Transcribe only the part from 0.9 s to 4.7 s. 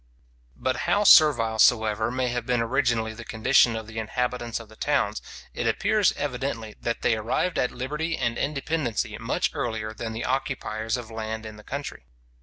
servile soever may have been originally the condition of the inhabitants of